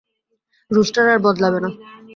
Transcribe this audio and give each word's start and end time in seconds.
Rooster 0.71 1.05
আর 1.13 1.19
বদলাবে 1.25 1.59
না। 1.63 1.69